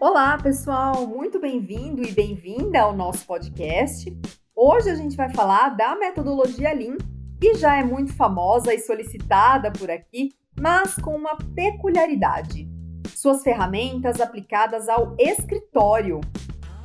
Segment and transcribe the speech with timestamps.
[0.00, 4.10] Olá, pessoal, muito bem-vindo e bem-vinda ao nosso podcast.
[4.56, 6.96] Hoje a gente vai falar da metodologia Lean,
[7.38, 12.66] que já é muito famosa e solicitada por aqui, mas com uma peculiaridade:
[13.14, 16.22] suas ferramentas aplicadas ao escritório.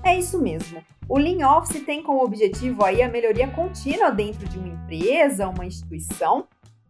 [0.04, 0.84] É isso mesmo.
[1.08, 5.66] O Lean Office tem como objetivo aí a melhoria contínua dentro de uma empresa, uma
[5.66, 6.50] instituição,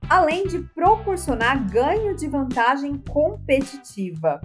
[0.09, 4.41] além de proporcionar ganho de vantagem competitiva.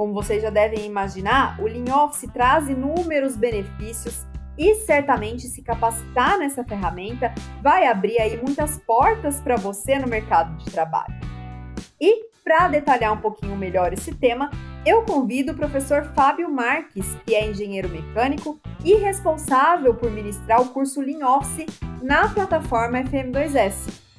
[0.00, 4.26] Como vocês já devem imaginar, o Lean Office traz inúmeros benefícios
[4.56, 10.56] e certamente se capacitar nessa ferramenta vai abrir aí muitas portas para você no mercado
[10.56, 11.12] de trabalho.
[12.00, 14.48] E para detalhar um pouquinho melhor esse tema,
[14.86, 20.70] eu convido o professor Fábio Marques, que é engenheiro mecânico e responsável por ministrar o
[20.70, 21.66] curso Lean Office
[22.00, 24.09] na plataforma FM2S.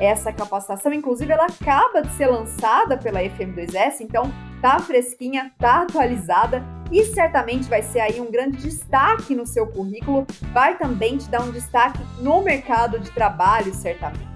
[0.00, 6.64] Essa capacitação, inclusive, ela acaba de ser lançada pela FM2S, então tá fresquinha, tá atualizada
[6.90, 11.42] e certamente vai ser aí um grande destaque no seu currículo, vai também te dar
[11.42, 14.30] um destaque no mercado de trabalho, certamente.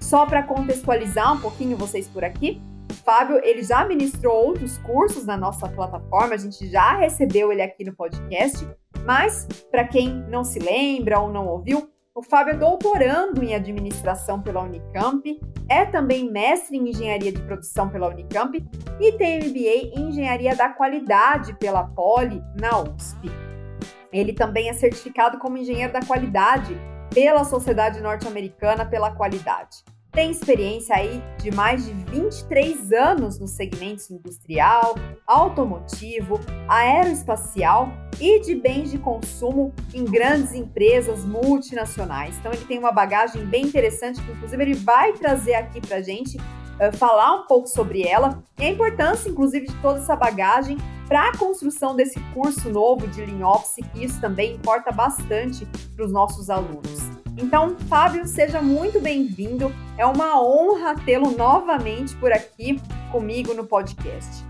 [0.00, 2.60] Só para contextualizar um pouquinho vocês por aqui,
[2.90, 7.62] o Fábio, ele já ministrou outros cursos na nossa plataforma, a gente já recebeu ele
[7.62, 8.68] aqui no podcast,
[9.06, 14.42] mas para quem não se lembra ou não ouviu, o Fábio é doutorando em administração
[14.42, 18.62] pela Unicamp, é também mestre em engenharia de produção pela Unicamp
[19.00, 23.30] e tem MBA em engenharia da qualidade pela Poli na USP.
[24.12, 26.76] Ele também é certificado como engenheiro da qualidade
[27.14, 34.10] pela Sociedade Norte-Americana pela Qualidade tem experiência aí de mais de 23 anos nos segmentos
[34.10, 42.36] industrial, automotivo, aeroespacial e de bens de consumo em grandes empresas multinacionais.
[42.38, 46.36] Então ele tem uma bagagem bem interessante que inclusive ele vai trazer aqui para gente
[46.36, 51.28] uh, falar um pouco sobre ela e a importância inclusive de toda essa bagagem para
[51.28, 55.66] a construção desse curso novo de Lean Office, que isso também importa bastante
[55.96, 57.09] para os nossos alunos.
[57.40, 59.74] Então, Fábio, seja muito bem-vindo.
[59.96, 62.78] É uma honra tê-lo novamente por aqui
[63.10, 64.44] comigo no podcast.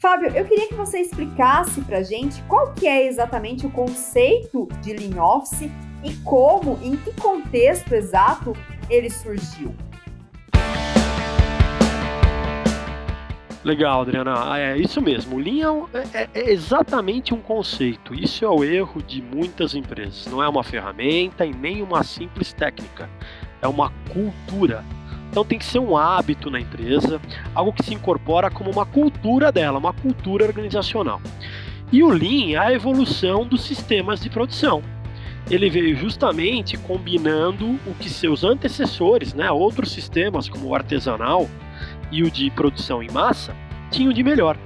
[0.00, 4.94] Fábio, eu queria que você explicasse para gente qual que é exatamente o conceito de
[4.94, 5.70] Lean Office
[6.02, 8.54] e como, em que contexto exato
[8.88, 9.74] ele surgiu.
[13.64, 14.52] Legal, Adriana.
[14.52, 15.38] Ah, é isso mesmo.
[15.38, 18.12] Lean é, é, é, exatamente um conceito.
[18.12, 20.26] Isso é o erro de muitas empresas.
[20.26, 23.08] Não é uma ferramenta e nem uma simples técnica.
[23.60, 24.84] É uma cultura.
[25.30, 27.20] Então tem que ser um hábito na empresa,
[27.54, 31.22] algo que se incorpora como uma cultura dela, uma cultura organizacional.
[31.90, 34.82] E o Lean é a evolução dos sistemas de produção.
[35.50, 41.48] Ele veio justamente combinando o que seus antecessores, né, outros sistemas como o artesanal,
[42.12, 43.56] e o de produção em massa
[43.90, 44.56] tinham de melhor.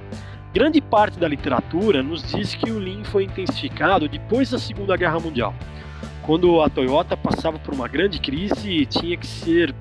[0.53, 5.19] Grande parte da literatura nos diz que o Lean foi intensificado depois da Segunda Guerra
[5.19, 5.55] Mundial,
[6.23, 9.73] quando a Toyota passava por uma grande crise e tinha que ser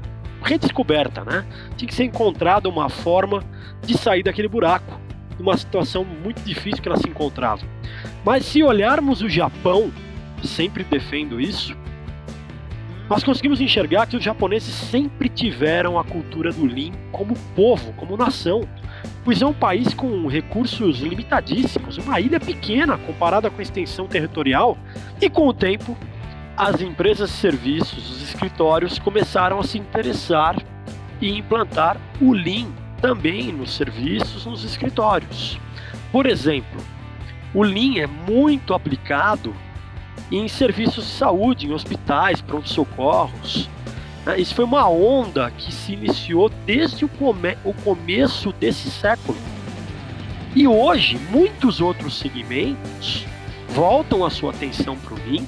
[0.43, 1.45] redescoberta, né?
[1.77, 3.43] Tinha que ser encontrada uma forma
[3.83, 5.01] de sair daquele buraco,
[5.39, 7.63] numa situação muito difícil que ela se encontrava.
[8.25, 9.91] Mas se olharmos o Japão,
[10.45, 11.77] sempre defendo isso,
[13.09, 18.17] nós conseguimos enxergar que os japoneses sempre tiveram a cultura do Lean como povo, como
[18.17, 18.69] nação,
[19.25, 24.77] pois é um país com recursos limitadíssimos, uma ilha pequena comparada com a extensão territorial,
[25.21, 25.97] e com o tempo,
[26.57, 30.57] as empresas de serviços, os escritórios começaram a se interessar
[31.21, 32.67] e implantar o Lean
[33.01, 35.61] também nos serviços, nos escritórios.
[36.11, 36.83] Por exemplo,
[37.55, 39.55] o Lean é muito aplicado
[40.31, 43.69] em serviços de saúde, em hospitais, pronto-socorros.
[44.25, 44.41] Né?
[44.41, 49.39] Isso foi uma onda que se iniciou desde o, come o começo desse século.
[50.55, 53.27] E hoje, muitos outros segmentos
[53.69, 55.45] voltam a sua atenção para o Lean,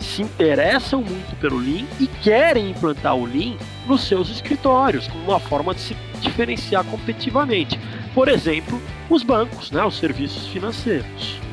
[0.00, 3.56] se interessam muito pelo Lean e querem implantar o Lean
[3.86, 7.78] nos seus escritórios, como uma forma de se diferenciar competitivamente.
[8.14, 8.80] Por exemplo,
[9.10, 11.45] os bancos, né, os serviços financeiros.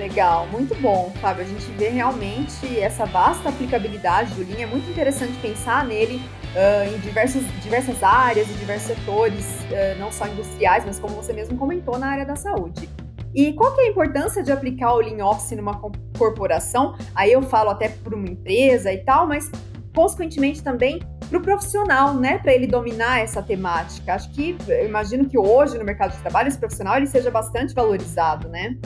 [0.00, 1.44] Legal, muito bom, Fábio.
[1.44, 4.62] A gente vê realmente essa vasta aplicabilidade do Lean.
[4.62, 6.22] É muito interessante pensar nele
[6.54, 11.34] uh, em diversos, diversas áreas e diversos setores, uh, não só industriais, mas como você
[11.34, 12.88] mesmo comentou, na área da saúde.
[13.34, 15.78] E qual que é a importância de aplicar o Lean Office numa
[16.16, 16.96] corporação?
[17.14, 19.50] Aí eu falo até para uma empresa e tal, mas
[19.94, 20.98] consequentemente também
[21.28, 24.14] para o profissional, né, para ele dominar essa temática.
[24.14, 27.74] Acho que eu imagino que hoje no mercado de trabalho esse profissional ele seja bastante
[27.74, 28.78] valorizado, né?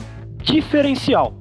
[0.45, 1.33] Diferencial.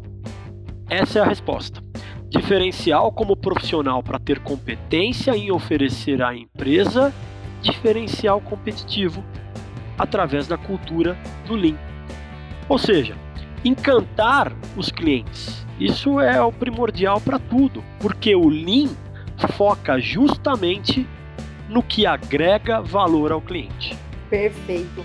[0.88, 1.82] Essa é a resposta.
[2.30, 7.12] Diferencial como profissional para ter competência em oferecer à empresa
[7.60, 9.22] diferencial competitivo
[9.98, 11.76] através da cultura do Lean.
[12.66, 13.14] Ou seja,
[13.62, 15.66] encantar os clientes.
[15.78, 18.88] Isso é o primordial para tudo, porque o Lean
[19.52, 21.06] foca justamente
[21.68, 23.94] no que agrega valor ao cliente.
[24.30, 25.04] Perfeito.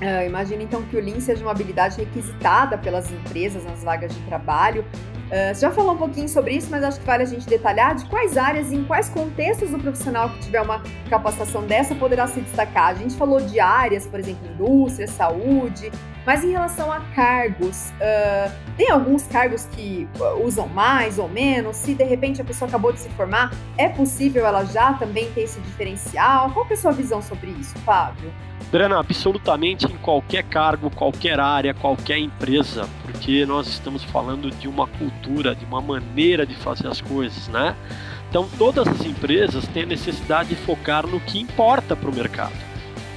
[0.00, 4.20] Uh, imagina então que o Lean seja uma habilidade requisitada pelas empresas nas vagas de
[4.22, 4.84] trabalho
[5.30, 8.04] Uh, já falou um pouquinho sobre isso, mas acho que vale a gente detalhar de
[8.06, 12.40] quais áreas e em quais contextos o profissional que tiver uma capacitação dessa poderá se
[12.40, 12.88] destacar.
[12.88, 15.92] A gente falou de áreas, por exemplo, indústria, saúde,
[16.26, 20.08] mas em relação a cargos, uh, tem alguns cargos que
[20.44, 21.76] usam mais ou menos?
[21.76, 25.42] Se de repente a pessoa acabou de se formar, é possível ela já também ter
[25.42, 26.50] esse diferencial?
[26.50, 28.32] Qual é a sua visão sobre isso, Fábio?
[28.70, 34.86] Brena, absolutamente em qualquer cargo, qualquer área, qualquer empresa, porque nós estamos falando de uma
[34.86, 37.74] cultura, de uma maneira de fazer as coisas, né?
[38.28, 42.69] Então todas as empresas têm a necessidade de focar no que importa para o mercado.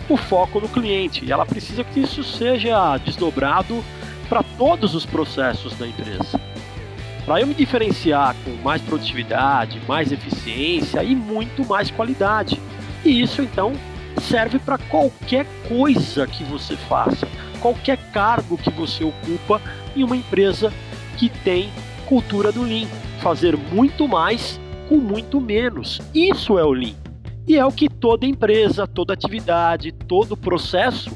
[0.10, 3.84] O foco no cliente, e ela precisa que isso seja desdobrado
[4.28, 6.40] para todos os processos da empresa.
[7.26, 12.60] Para eu me diferenciar com mais produtividade, mais eficiência e muito mais qualidade.
[13.06, 13.74] E isso então
[14.22, 17.28] serve para qualquer coisa que você faça,
[17.62, 19.62] qualquer cargo que você ocupa
[19.96, 20.74] em uma empresa
[21.18, 21.72] que tem
[22.06, 22.88] cultura do Lean.
[23.22, 24.60] Fazer muito mais
[24.90, 26.02] com muito menos.
[26.14, 27.03] Isso é o Lean.
[27.48, 31.12] E é o que toda empresa, toda atividade, todo processo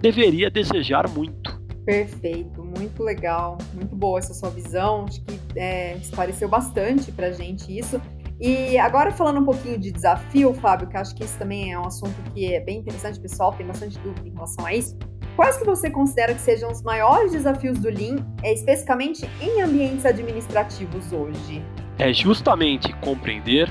[0.00, 1.62] deveria desejar muito.
[1.84, 5.04] Perfeito, muito legal, muito boa essa sua visão.
[5.06, 8.00] Acho que é, esclareceu bastante para gente isso.
[8.40, 11.86] E agora falando um pouquinho de desafio, Fábio, que acho que isso também é um
[11.86, 14.96] assunto que é bem interessante, pessoal, tem bastante dúvida em relação a isso.
[15.36, 20.04] Quais que você considera que sejam os maiores desafios do Lean, é, especificamente em ambientes
[20.06, 21.62] administrativos hoje?
[21.98, 23.68] É justamente compreender,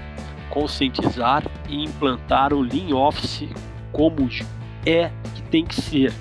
[0.54, 3.50] conscientizar e implantar o Lean Office
[3.92, 4.30] como
[4.86, 6.14] é que tem que ser,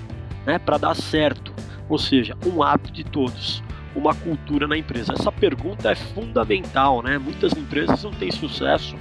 [0.45, 1.53] né, para dar certo.
[1.87, 3.61] Ou seja, um hábito de todos
[3.95, 5.13] uma cultura na empresa?
[5.13, 7.19] Essa pergunta é fundamental, né?
[7.19, 8.95] Muitas empresas não têm sucesso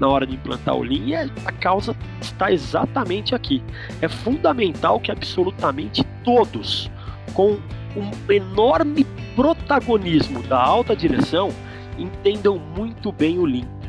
[0.00, 3.62] na hora de implantar o Lean e a causa está exatamente aqui.
[4.00, 6.90] É fundamental que absolutamente todos,
[7.34, 7.58] com
[7.96, 9.04] um enorme
[9.36, 11.50] protagonismo da alta direção,
[11.96, 13.81] entendam muito bem o Lean.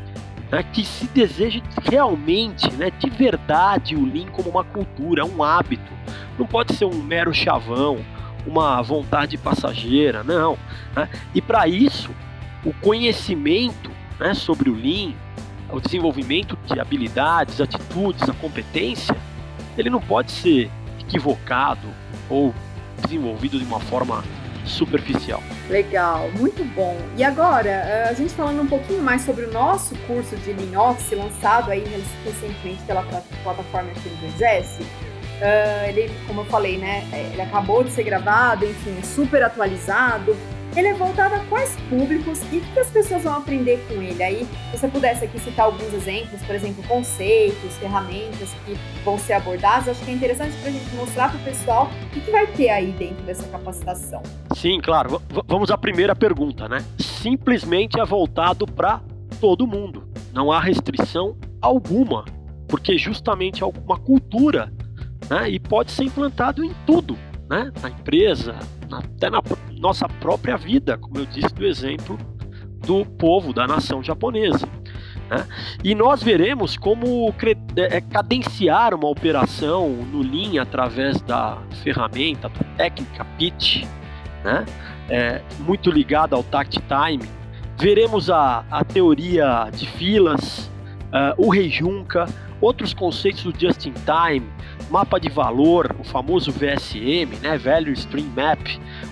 [0.50, 0.62] Né?
[0.72, 5.92] Que se deseje realmente, né, de verdade, o Lean como uma cultura, um hábito.
[6.38, 8.04] Não pode ser um mero chavão,
[8.46, 10.58] uma vontade passageira, não.
[10.94, 11.08] Né?
[11.34, 12.10] E para isso,
[12.64, 15.12] o conhecimento né, sobre o Lean,
[15.70, 19.16] o desenvolvimento de habilidades, atitudes, a competência,
[19.76, 20.70] ele não pode ser
[21.00, 21.88] equivocado
[22.28, 22.54] ou
[23.02, 24.22] desenvolvido de uma forma
[24.64, 25.42] superficial.
[25.68, 26.96] Legal, muito bom.
[27.16, 30.80] E agora, eh, a gente falando um pouquinho mais sobre o nosso curso de Lean
[30.80, 31.84] Office, lançado aí
[32.24, 33.02] recentemente pela
[33.42, 34.84] plataforma X2S,
[35.34, 40.36] Uh, ele, como eu falei, né, é, ele acabou de ser gravado, enfim, super atualizado.
[40.76, 44.20] Ele é voltado a quais públicos e o que as pessoas vão aprender com ele?
[44.22, 49.34] Aí, se você pudesse aqui citar alguns exemplos, por exemplo, conceitos, ferramentas que vão ser
[49.34, 52.48] abordados, acho que é interessante para a gente mostrar para o pessoal o que vai
[52.48, 54.20] ter aí dentro dessa capacitação.
[54.56, 55.10] Sim, claro.
[55.10, 56.84] V vamos à primeira pergunta, né?
[56.98, 59.00] Simplesmente é voltado para
[59.40, 60.08] todo mundo.
[60.32, 62.24] Não há restrição alguma,
[62.66, 64.72] porque justamente é uma cultura
[65.30, 65.48] né?
[65.48, 67.16] e pode ser implantado em tudo,
[67.48, 67.72] né?
[67.80, 68.56] na empresa,
[68.98, 69.42] até na
[69.78, 72.18] nossa própria vida, como eu disse do exemplo
[72.86, 74.68] do povo, da nação japonesa.
[75.30, 75.46] Né?
[75.82, 77.34] E nós veremos como
[77.76, 83.86] é, cadenciar uma operação no Lean através da ferramenta, da técnica PIT,
[84.44, 84.64] né?
[85.08, 87.24] é, muito ligada ao Tact Time.
[87.78, 90.70] Veremos a, a teoria de filas,
[91.14, 92.26] uh, o Rejunka,
[92.60, 94.46] outros conceitos do Just in Time,
[94.90, 98.60] mapa de valor, o famoso VSM, né, Value Stream Map,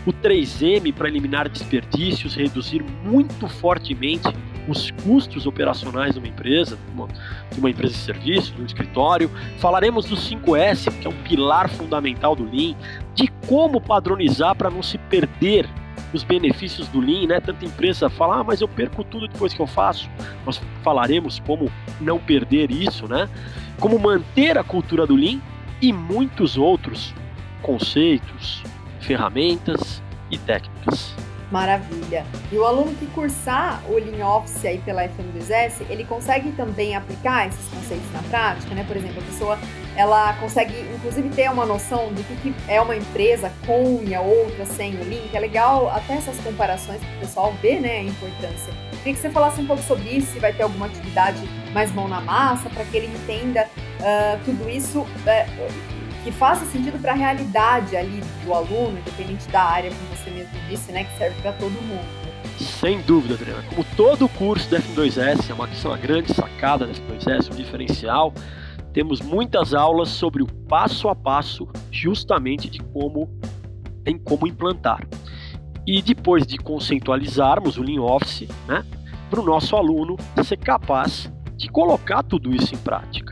[0.05, 4.29] o 3M para eliminar desperdícios, reduzir muito fortemente
[4.69, 6.79] os custos operacionais de uma empresa,
[7.51, 9.31] de uma empresa de serviço, de um escritório.
[9.59, 12.77] Falaremos do 5S, que é um pilar fundamental do Lean,
[13.15, 15.69] de como padronizar para não se perder
[16.13, 17.41] os benefícios do Lean, né?
[17.41, 20.09] Tanta empresa fala, ah, mas eu perco tudo depois que eu faço.
[20.45, 23.29] Nós falaremos como não perder isso, né?
[23.81, 25.41] Como manter a cultura do Lean
[25.81, 27.15] e muitos outros
[27.63, 28.63] conceitos,
[29.01, 31.15] ferramentas e técnicas.
[31.53, 32.25] Maravilha.
[32.51, 37.47] E o aluno que cursar o Lean Office aí pela FM2S, ele consegue também aplicar
[37.47, 38.83] esses conceitos na prática, né?
[38.89, 39.59] Por exemplo, a pessoa
[39.95, 44.65] ela consegue inclusive ter uma noção do que, é uma empresa com e a outra
[44.65, 48.05] sem o Lean, que é legal até essas comparações para o pessoal ver, né, a
[48.05, 48.73] importância.
[49.03, 52.09] Queria que você falasse um pouco sobre isso, se vai ter alguma atividade mais mão
[52.09, 53.69] na massa, para que ele entenda
[54.01, 55.01] uh, tudo isso.
[55.01, 55.92] Uh,
[56.23, 60.53] que faça sentido para a realidade ali do aluno, independente da área, como você mesmo
[60.69, 62.23] disse, né, que serve para todo mundo.
[62.59, 63.63] Sem dúvida, Adriana.
[63.69, 68.33] Como todo curso da F2S, é uma, é uma grande sacada da F2S, um diferencial,
[68.93, 73.29] temos muitas aulas sobre o passo a passo, justamente de como
[74.05, 75.07] em como implantar.
[75.87, 78.85] E depois de conceitualizarmos o Lean Office, né,
[79.31, 83.32] para o nosso aluno ser capaz de colocar tudo isso em prática.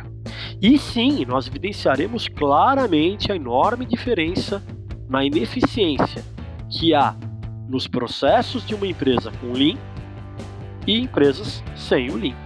[0.62, 4.62] E sim, nós evidenciaremos claramente a enorme diferença
[5.08, 6.22] na ineficiência
[6.68, 7.14] que há
[7.66, 9.78] nos processos de uma empresa com Lean
[10.86, 12.36] e empresas sem o Lean.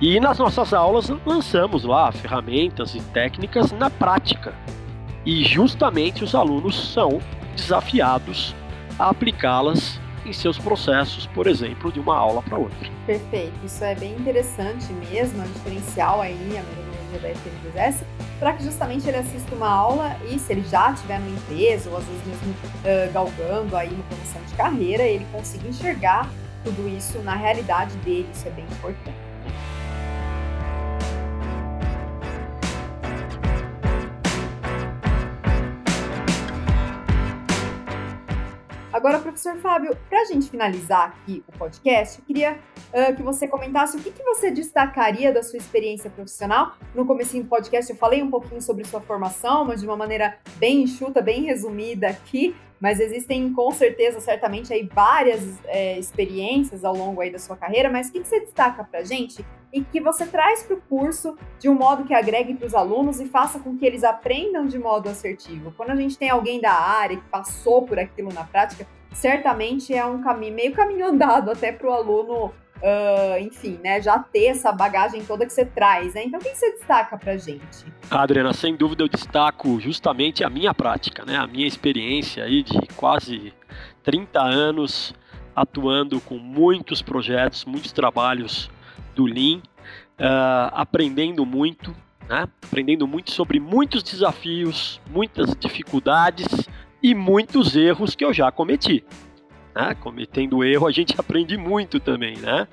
[0.00, 4.54] E nas nossas aulas lançamos lá ferramentas e técnicas na prática.
[5.26, 7.20] E justamente os alunos são
[7.54, 8.54] desafiados
[8.98, 12.90] a aplicá-las em seus processos, por exemplo, de uma aula para outra.
[13.06, 16.58] Perfeito, isso é bem interessante mesmo, é um diferencial aí,
[17.18, 18.04] da FMDS,
[18.38, 21.96] para que justamente ele assista uma aula e se ele já estiver no empresa, ou
[21.96, 26.28] às vezes mesmo uh, galgando aí uma promoção de carreira, ele consiga enxergar
[26.64, 29.27] tudo isso na realidade dele, isso é bem importante.
[38.98, 42.58] Agora, professor Fábio, para a gente finalizar aqui o podcast, eu queria
[42.92, 46.74] uh, que você comentasse o que, que você destacaria da sua experiência profissional.
[46.96, 50.36] No começo do podcast eu falei um pouquinho sobre sua formação, mas de uma maneira
[50.56, 52.56] bem enxuta, bem resumida aqui.
[52.80, 57.90] Mas existem, com certeza, certamente, aí várias é, experiências ao longo aí da sua carreira.
[57.90, 61.36] Mas o que, que você destaca para gente e que você traz para o curso
[61.58, 64.78] de um modo que agregue para os alunos e faça com que eles aprendam de
[64.78, 65.72] modo assertivo.
[65.76, 70.04] Quando a gente tem alguém da área que passou por aquilo na prática, certamente é
[70.04, 74.72] um caminho, meio caminho andado até para o aluno, uh, enfim, né, já ter essa
[74.72, 76.24] bagagem toda que você traz, né?
[76.24, 77.86] Então, o que você destaca para gente?
[78.10, 82.78] Adriana, sem dúvida eu destaco justamente a minha prática, né, a minha experiência aí de
[82.96, 83.52] quase
[84.02, 85.14] 30 anos
[85.54, 88.70] atuando com muitos projetos, muitos trabalhos
[89.14, 91.94] do Lean, uh, aprendendo muito,
[92.28, 92.48] né?
[92.64, 96.46] aprendendo muito sobre muitos desafios, muitas dificuldades
[97.02, 99.04] e muitos erros que eu já cometi.
[99.74, 99.94] Né?
[100.00, 102.66] Cometendo erro, a gente aprende muito também, né?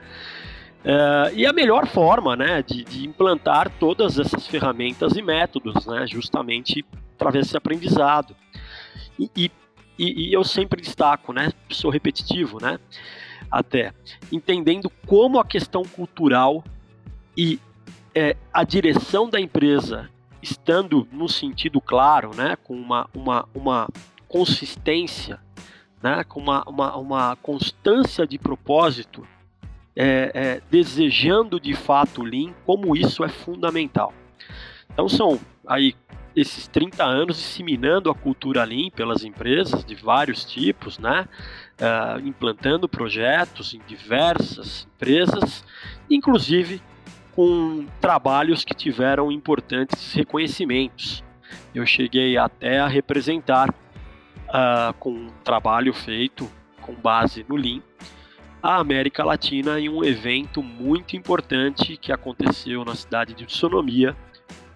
[0.85, 6.05] Uh, e a melhor forma né, de, de, implantar todas essas ferramentas e métodos, né,
[6.05, 6.85] justamente
[7.15, 8.35] através desse aprendizado.
[9.17, 9.51] E, e,
[9.97, 12.79] e, eu sempre destaco, né, sou repetitivo, né,
[13.49, 13.93] até,
[14.31, 16.63] entendendo como a questão cultural
[17.35, 17.59] e
[18.13, 20.07] é, a direção da empresa
[20.39, 23.89] estando no sentido claro, né, com uma, uma, uma
[24.27, 25.39] consistência,
[26.01, 29.27] né, com uma, uma, uma constância de propósito,
[29.95, 34.13] é, é, desejando de fato o Lean, como isso é fundamental.
[34.91, 35.95] Então são aí
[36.35, 41.27] esses 30 anos disseminando a cultura Lean pelas empresas de vários tipos, né?
[41.79, 45.63] Uh, implantando projetos em diversas empresas,
[46.09, 46.81] inclusive
[47.33, 51.23] com trabalhos que tiveram importantes reconhecimentos.
[51.73, 53.73] Eu cheguei até a representar,
[54.55, 56.49] uh, com um trabalho feito
[56.81, 57.81] com base no Lean,
[58.61, 64.15] a América Latina em um evento muito importante que aconteceu na cidade de Tsunomiya,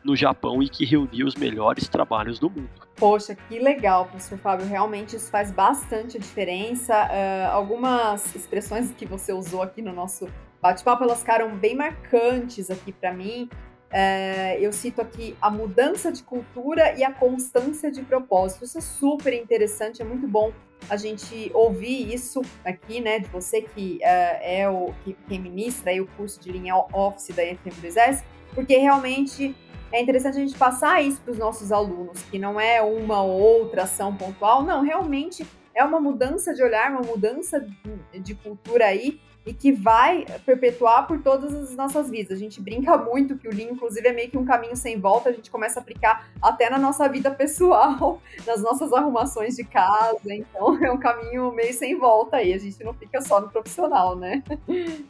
[0.03, 2.69] no Japão e que reuniu os melhores trabalhos do mundo.
[2.95, 4.65] Poxa, que legal, professor Fábio.
[4.65, 6.93] Realmente isso faz bastante diferença.
[6.93, 10.27] Uh, algumas expressões que você usou aqui no nosso
[10.61, 13.49] bate-papo, elas ficaram bem marcantes aqui para mim.
[13.89, 18.63] Uh, eu cito aqui a mudança de cultura e a constância de propósito.
[18.63, 20.53] Isso é super interessante, é muito bom
[20.87, 25.91] a gente ouvir isso aqui, né, de você que uh, é o que, quem ministra
[25.91, 29.55] aí o curso de linha Office da FM2S, porque realmente
[29.91, 33.39] é interessante a gente passar isso para os nossos alunos, que não é uma ou
[33.39, 37.65] outra ação pontual, não, realmente é uma mudança de olhar, uma mudança
[38.13, 42.37] de cultura aí e que vai perpetuar por todas as nossas vidas.
[42.37, 45.29] A gente brinca muito que o Lean, inclusive, é meio que um caminho sem volta,
[45.29, 50.33] a gente começa a aplicar até na nossa vida pessoal, nas nossas arrumações de casa,
[50.33, 54.15] então é um caminho meio sem volta aí, a gente não fica só no profissional,
[54.15, 54.43] né?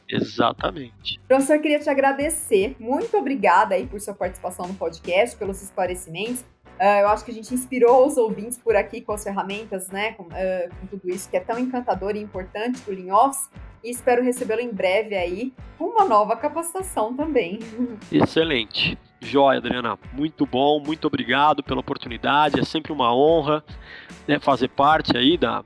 [0.07, 1.19] Exatamente.
[1.27, 6.43] Professor, queria te agradecer, muito obrigada aí por sua participação no podcast, pelos esclarecimentos,
[6.79, 10.13] Uh, eu acho que a gente inspirou os ouvintes por aqui com as ferramentas, né,
[10.13, 10.29] com, uh,
[10.79, 13.31] com tudo isso que é tão encantador e importante do Lean
[13.83, 17.59] e espero recebê-lo em breve aí com uma nova capacitação também.
[18.11, 18.97] Excelente.
[19.21, 19.97] Joia, Adriana.
[20.13, 22.59] Muito bom, muito obrigado pela oportunidade.
[22.59, 23.63] É sempre uma honra
[24.27, 25.63] né, fazer parte aí da,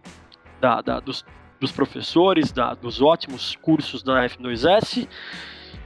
[0.59, 1.23] da, da dos,
[1.59, 5.07] dos, professores, da, dos ótimos cursos da F2S.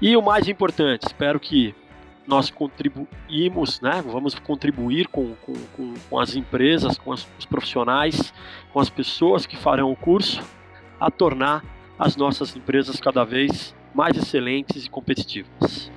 [0.02, 1.76] E o mais importante, espero que
[2.28, 4.04] nós contribuímos, né?
[4.06, 8.34] Vamos contribuir com, com, com, com as empresas, com as, os profissionais,
[8.74, 10.44] com as pessoas que farão o curso,
[11.00, 11.64] a tornar
[11.98, 15.90] as nossas empresas cada vez mais excelentes e competitivas.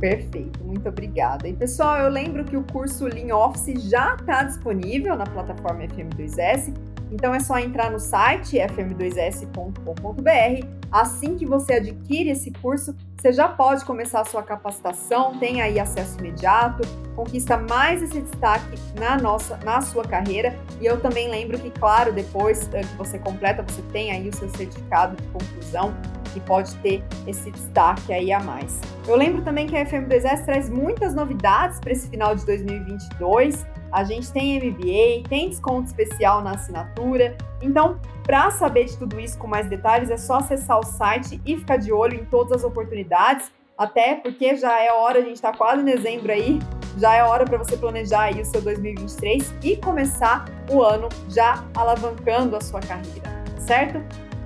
[0.00, 1.48] Perfeito, muito obrigada.
[1.48, 6.72] E pessoal, eu lembro que o curso Lean Office já está disponível na plataforma FM2S
[7.10, 10.78] então é só entrar no site fm2s.com.br.
[10.90, 15.78] Assim que você adquire esse curso, você já pode começar a sua capacitação, tem aí
[15.78, 16.82] acesso imediato,
[17.14, 20.56] conquista mais esse destaque na nossa, na sua carreira.
[20.80, 24.34] E eu também lembro que, claro, depois eh, que você completa, você tem aí o
[24.34, 25.94] seu certificado de conclusão
[26.32, 28.80] que pode ter esse destaque aí a mais.
[29.06, 33.66] Eu lembro também que a FM2S traz muitas novidades para esse final de 2022.
[33.92, 37.36] A gente tem MBA, tem desconto especial na assinatura.
[37.62, 41.56] Então, para saber de tudo isso com mais detalhes, é só acessar o site e
[41.56, 45.52] ficar de olho em todas as oportunidades, até porque já é hora, a gente está
[45.52, 46.58] quase em dezembro aí,
[46.98, 51.64] já é hora para você planejar aí o seu 2023 e começar o ano já
[51.74, 54.02] alavancando a sua carreira, certo?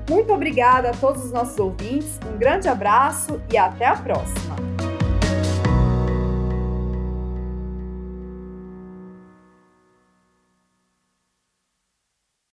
[0.09, 4.72] Muito obrigada a todos os nossos ouvintes, um grande abraço e até a próxima!